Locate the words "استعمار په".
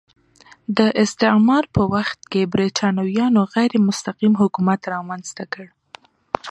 1.03-1.81